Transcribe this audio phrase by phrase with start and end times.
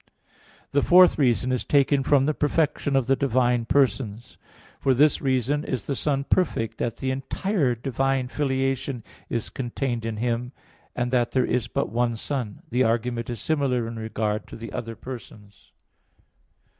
[0.71, 4.35] The fourth reason is taken from the perfection of the divine persons.
[4.79, 10.17] For this reason is the Son perfect, that the entire divine filiation is contained in
[10.17, 10.53] Him,
[10.95, 12.63] and that there is but one Son.
[12.71, 15.71] The argument is similar in regard to the other persons.